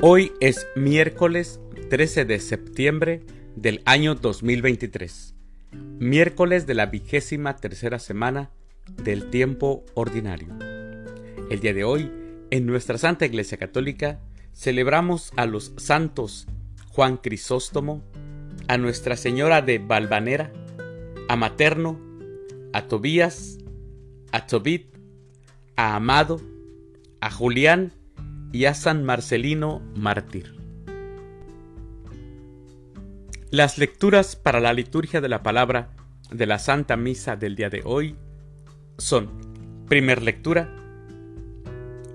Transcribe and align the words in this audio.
Hoy 0.00 0.30
es 0.38 0.68
miércoles 0.76 1.58
13 1.90 2.24
de 2.24 2.38
septiembre 2.38 3.24
del 3.56 3.82
año 3.84 4.14
2023, 4.14 5.34
miércoles 5.72 6.68
de 6.68 6.74
la 6.74 6.86
vigésima 6.86 7.56
tercera 7.56 7.98
semana 7.98 8.52
del 9.02 9.28
tiempo 9.28 9.84
ordinario. 9.94 10.56
El 11.50 11.58
día 11.58 11.74
de 11.74 11.82
hoy, 11.82 12.12
en 12.52 12.64
nuestra 12.64 12.96
Santa 12.96 13.26
Iglesia 13.26 13.58
Católica, 13.58 14.20
celebramos 14.54 15.32
a 15.34 15.46
los 15.46 15.72
santos 15.78 16.46
Juan 16.90 17.16
Crisóstomo, 17.16 18.04
a 18.68 18.78
Nuestra 18.78 19.16
Señora 19.16 19.62
de 19.62 19.80
Valvanera, 19.80 20.52
a 21.28 21.34
Materno, 21.34 21.98
a 22.72 22.86
Tobías, 22.86 23.58
a 24.30 24.46
Tobit, 24.46 24.94
a 25.74 25.96
Amado, 25.96 26.40
a 27.20 27.32
Julián 27.32 27.97
y 28.52 28.64
a 28.64 28.74
San 28.74 29.04
Marcelino 29.04 29.80
mártir. 29.94 30.54
Las 33.50 33.78
lecturas 33.78 34.36
para 34.36 34.60
la 34.60 34.72
liturgia 34.72 35.20
de 35.20 35.28
la 35.28 35.42
palabra 35.42 35.90
de 36.30 36.46
la 36.46 36.58
Santa 36.58 36.96
Misa 36.96 37.36
del 37.36 37.56
día 37.56 37.70
de 37.70 37.82
hoy 37.84 38.16
son, 38.98 39.30
primer 39.88 40.22
lectura, 40.22 40.74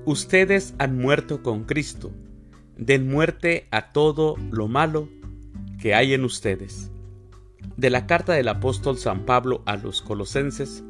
Ustedes 0.05 0.75
han 0.79 0.97
muerto 0.97 1.41
con 1.41 1.63
Cristo, 1.63 2.11
den 2.77 3.07
muerte 3.07 3.69
a 3.71 3.93
todo 3.93 4.35
lo 4.51 4.67
malo 4.67 5.07
que 5.79 5.95
hay 5.95 6.13
en 6.13 6.25
ustedes. 6.25 6.91
De 7.77 7.89
la 7.89 8.05
carta 8.05 8.33
del 8.33 8.49
apóstol 8.49 8.97
San 8.97 9.25
Pablo 9.25 9.63
a 9.65 9.77
los 9.77 10.01
Colosenses, 10.01 10.83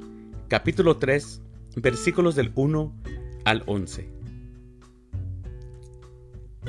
capítulo 0.47 0.97
3, 0.97 1.43
versículos 1.75 2.33
del 2.33 2.51
1 2.55 2.91
al 3.45 3.61
11. 3.67 4.12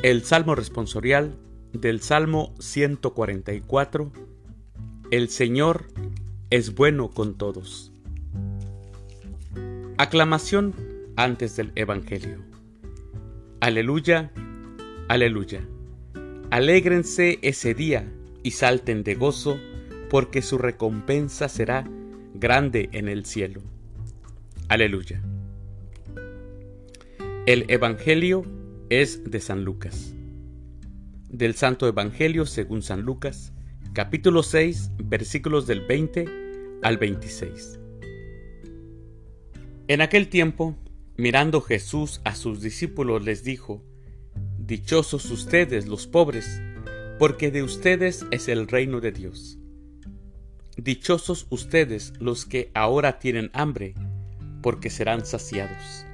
El 0.02 0.22
Salmo 0.24 0.54
responsorial 0.54 1.36
del 1.72 2.00
Salmo 2.00 2.54
144. 2.58 4.12
El 5.10 5.28
Señor 5.28 5.86
es 6.50 6.74
bueno 6.74 7.10
con 7.10 7.38
todos. 7.38 7.92
Aclamación 9.96 10.74
antes 11.16 11.56
del 11.56 11.72
Evangelio. 11.74 12.38
Aleluya, 13.60 14.30
aleluya. 15.08 15.66
Alégrense 16.50 17.38
ese 17.42 17.72
día 17.74 18.12
y 18.42 18.50
salten 18.50 19.04
de 19.04 19.14
gozo, 19.14 19.58
porque 20.10 20.42
su 20.42 20.58
recompensa 20.58 21.48
será 21.48 21.88
grande 22.34 22.90
en 22.92 23.08
el 23.08 23.24
cielo. 23.24 23.62
Aleluya. 24.68 25.22
El 27.46 27.64
Evangelio 27.68 28.44
es 28.90 29.30
de 29.30 29.40
San 29.40 29.64
Lucas. 29.64 30.14
Del 31.30 31.54
Santo 31.54 31.88
Evangelio 31.88 32.44
según 32.46 32.82
San 32.82 33.00
Lucas, 33.00 33.52
capítulo 33.92 34.42
6, 34.42 34.90
versículos 34.98 35.66
del 35.66 35.80
20 35.80 36.26
al 36.82 36.98
26. 36.98 37.80
En 39.88 40.00
aquel 40.00 40.28
tiempo, 40.28 40.76
mirando 41.16 41.60
Jesús 41.60 42.20
a 42.24 42.34
sus 42.34 42.60
discípulos, 42.60 43.24
les 43.24 43.42
dijo, 43.42 43.82
Dichosos 44.58 45.30
ustedes 45.30 45.86
los 45.86 46.06
pobres, 46.06 46.60
porque 47.18 47.50
de 47.50 47.62
ustedes 47.62 48.26
es 48.30 48.48
el 48.48 48.68
reino 48.68 49.00
de 49.00 49.12
Dios. 49.12 49.58
Dichosos 50.76 51.46
ustedes 51.50 52.12
los 52.18 52.44
que 52.44 52.70
ahora 52.74 53.18
tienen 53.18 53.50
hambre, 53.54 53.94
porque 54.62 54.90
serán 54.90 55.24
saciados. 55.24 56.04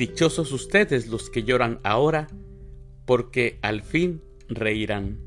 Dichosos 0.00 0.50
ustedes 0.52 1.08
los 1.08 1.28
que 1.28 1.42
lloran 1.42 1.78
ahora, 1.84 2.26
porque 3.04 3.58
al 3.60 3.82
fin 3.82 4.22
reirán. 4.48 5.18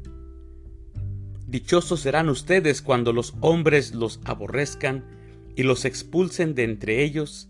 Dichosos 1.46 2.00
serán 2.00 2.28
ustedes 2.28 2.82
cuando 2.82 3.14
los 3.14 3.36
hombres 3.42 3.94
los 3.94 4.20
aborrezcan 4.26 5.06
y 5.56 5.62
los 5.62 5.86
expulsen 5.86 6.56
de 6.56 6.64
entre 6.64 7.04
ellos, 7.04 7.50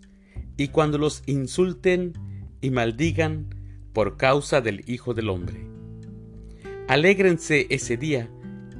y 0.58 0.68
cuando 0.68 0.98
los 0.98 1.24
insulten 1.26 2.12
y 2.60 2.72
maldigan 2.72 3.56
por 3.94 4.18
causa 4.18 4.60
del 4.60 4.84
Hijo 4.86 5.14
del 5.14 5.30
Hombre. 5.30 5.66
Alégrense 6.90 7.68
ese 7.70 7.96
día 7.96 8.30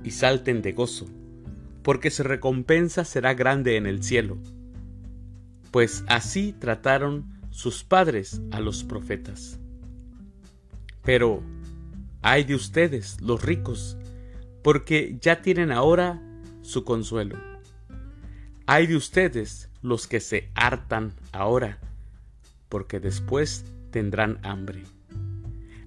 y 0.04 0.12
salten 0.12 0.62
de 0.62 0.74
gozo, 0.74 1.06
porque 1.82 2.12
su 2.12 2.24
recompensa 2.24 3.06
será 3.06 3.36
grande 3.36 3.78
en 3.78 3.86
el 3.86 4.04
cielo, 4.04 4.38
pues 5.72 6.04
así 6.10 6.52
trataron 6.52 7.42
sus 7.54 7.84
padres 7.84 8.42
a 8.52 8.60
los 8.60 8.84
profetas. 8.84 9.60
Pero, 11.04 11.44
ay 12.24 12.46
de 12.46 12.56
ustedes, 12.56 13.22
los 13.22 13.44
ricos, 13.44 13.96
porque 14.64 15.18
ya 15.22 15.42
tienen 15.44 15.72
ahora 15.72 16.20
su 16.64 16.84
consuelo. 16.84 17.38
Ay 18.66 18.88
de 18.88 18.96
ustedes, 18.96 19.70
los 19.84 20.08
que 20.08 20.20
se 20.20 20.50
hartan 20.56 21.14
ahora, 21.32 21.78
porque 22.70 23.00
después 23.00 23.66
tendrán 23.92 24.40
hambre. 24.42 24.84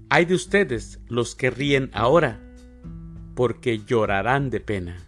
Ay 0.09 0.25
de 0.25 0.35
ustedes, 0.35 1.01
los 1.09 1.35
que 1.35 1.51
ríen 1.51 1.91
ahora, 1.93 2.39
porque 3.35 3.81
llorarán 3.85 4.51
de 4.51 4.61
pena. 4.61 4.99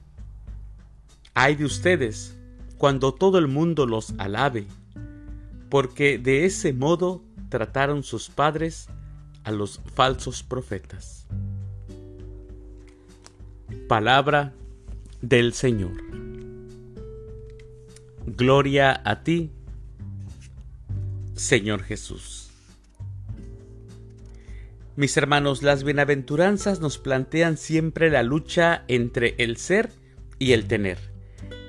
Ay 1.35 1.55
de 1.55 1.67
ustedes, 1.67 2.37
cuando 2.79 3.15
todo 3.15 3.39
el 3.39 3.47
mundo 3.47 3.87
los 3.87 4.13
alabe 4.19 4.67
porque 5.69 6.19
de 6.19 6.45
ese 6.45 6.73
modo 6.73 7.23
trataron 7.49 8.03
sus 8.03 8.29
padres 8.29 8.89
a 9.45 9.51
los 9.51 9.81
falsos 9.95 10.43
profetas. 10.43 11.27
Palabra 13.89 14.53
del 15.23 15.53
Señor. 15.53 15.93
Gloria 18.27 19.01
a 19.05 19.23
ti, 19.23 19.51
Señor 21.35 21.83
Jesús. 21.83 22.51
Mis 24.97 25.17
hermanos, 25.17 25.63
las 25.63 25.85
bienaventuranzas 25.85 26.81
nos 26.81 26.99
plantean 26.99 27.57
siempre 27.57 28.11
la 28.11 28.23
lucha 28.23 28.85
entre 28.89 29.35
el 29.39 29.57
ser 29.57 29.93
y 30.39 30.53
el 30.53 30.67
tener, 30.67 30.99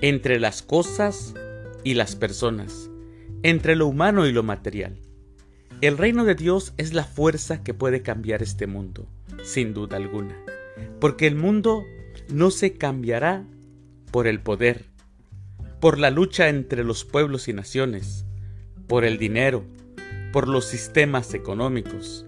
entre 0.02 0.40
las 0.40 0.64
cosas 0.64 1.36
y 1.84 1.94
las 1.94 2.16
personas 2.16 2.89
entre 3.44 3.76
lo 3.76 3.88
humano 3.88 4.28
y 4.28 4.32
lo 4.32 4.44
material. 4.44 5.00
El 5.82 5.98
reino 5.98 6.26
de 6.26 6.36
Dios 6.36 6.74
es 6.78 6.94
la 6.94 7.06
fuerza 7.06 7.64
que 7.64 7.74
puede 7.74 8.02
cambiar 8.02 8.44
este 8.44 8.68
mundo, 8.68 9.08
sin 9.44 9.74
duda 9.74 9.98
alguna, 9.98 10.36
porque 11.00 11.26
el 11.26 11.36
mundo 11.36 11.86
no 12.30 12.52
se 12.52 12.74
cambiará 12.74 13.46
por 14.12 14.28
el 14.28 14.42
poder, 14.42 14.86
por 15.80 15.98
la 15.98 16.10
lucha 16.10 16.50
entre 16.50 16.84
los 16.84 17.06
pueblos 17.06 17.48
y 17.48 17.54
naciones, 17.54 18.26
por 18.88 19.06
el 19.06 19.18
dinero, 19.18 19.64
por 20.34 20.50
los 20.50 20.66
sistemas 20.66 21.34
económicos, 21.34 22.26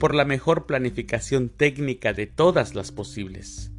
por 0.00 0.14
la 0.14 0.24
mejor 0.24 0.66
planificación 0.66 1.50
técnica 1.50 2.12
de 2.12 2.26
todas 2.26 2.74
las 2.74 2.90
posibles. 2.90 3.70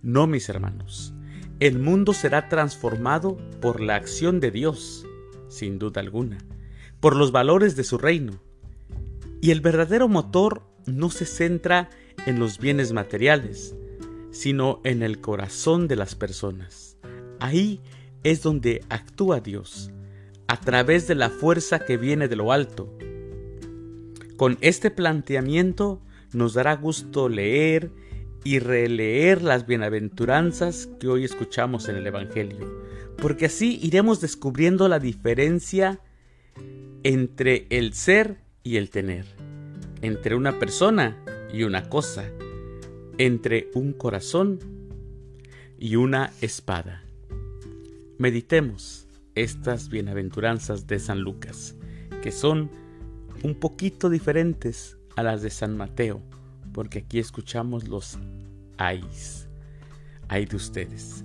No, 0.00 0.26
mis 0.26 0.48
hermanos, 0.48 1.12
el 1.60 1.78
mundo 1.78 2.14
será 2.14 2.48
transformado 2.48 3.36
por 3.60 3.80
la 3.80 3.96
acción 3.96 4.40
de 4.40 4.50
Dios 4.50 5.06
sin 5.52 5.78
duda 5.78 6.00
alguna, 6.00 6.38
por 7.00 7.14
los 7.14 7.30
valores 7.30 7.76
de 7.76 7.84
su 7.84 7.98
reino. 7.98 8.40
Y 9.40 9.50
el 9.50 9.60
verdadero 9.60 10.08
motor 10.08 10.62
no 10.86 11.10
se 11.10 11.26
centra 11.26 11.90
en 12.26 12.38
los 12.38 12.58
bienes 12.58 12.92
materiales, 12.92 13.74
sino 14.30 14.80
en 14.84 15.02
el 15.02 15.20
corazón 15.20 15.88
de 15.88 15.96
las 15.96 16.14
personas. 16.14 16.96
Ahí 17.38 17.80
es 18.24 18.42
donde 18.42 18.84
actúa 18.88 19.40
Dios, 19.40 19.90
a 20.46 20.58
través 20.58 21.06
de 21.06 21.14
la 21.14 21.28
fuerza 21.28 21.80
que 21.80 21.96
viene 21.96 22.28
de 22.28 22.36
lo 22.36 22.52
alto. 22.52 22.96
Con 24.36 24.58
este 24.60 24.90
planteamiento 24.90 26.00
nos 26.32 26.54
dará 26.54 26.76
gusto 26.76 27.28
leer 27.28 27.90
y 28.44 28.58
releer 28.58 29.42
las 29.42 29.66
bienaventuranzas 29.66 30.88
que 30.98 31.08
hoy 31.08 31.24
escuchamos 31.24 31.88
en 31.88 31.96
el 31.96 32.06
Evangelio, 32.06 32.82
porque 33.22 33.46
así 33.46 33.78
iremos 33.80 34.20
descubriendo 34.20 34.88
la 34.88 34.98
diferencia 34.98 36.00
entre 37.04 37.68
el 37.70 37.94
ser 37.94 38.38
y 38.64 38.78
el 38.78 38.90
tener, 38.90 39.26
entre 40.00 40.34
una 40.34 40.58
persona 40.58 41.16
y 41.52 41.62
una 41.62 41.88
cosa, 41.88 42.24
entre 43.18 43.70
un 43.74 43.92
corazón 43.92 44.58
y 45.78 45.94
una 45.94 46.32
espada. 46.40 47.04
Meditemos 48.18 49.06
estas 49.36 49.88
bienaventuranzas 49.88 50.88
de 50.88 50.98
San 50.98 51.20
Lucas, 51.20 51.76
que 52.22 52.32
son 52.32 52.70
un 53.44 53.54
poquito 53.54 54.10
diferentes 54.10 54.96
a 55.14 55.22
las 55.22 55.42
de 55.42 55.50
San 55.50 55.76
Mateo, 55.76 56.20
porque 56.72 56.98
aquí 56.98 57.20
escuchamos 57.20 57.86
los 57.86 58.18
ayes, 58.78 59.46
ay 60.26 60.44
de 60.44 60.56
ustedes. 60.56 61.24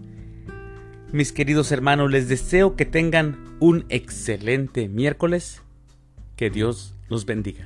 Mis 1.14 1.32
queridos 1.32 1.72
hermanos, 1.72 2.12
les 2.12 2.28
deseo 2.28 2.76
que 2.76 2.86
tengan 2.86 3.38
un 3.62 3.86
excelente 3.88 4.90
miércoles. 4.90 5.62
Que 6.36 6.50
Dios 6.50 6.96
los 7.08 7.26
bendiga. 7.26 7.66